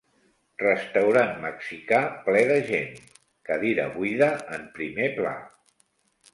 [0.61, 2.97] Restaurant mexicà ple de gent,
[3.51, 5.39] cadira buida en primer pla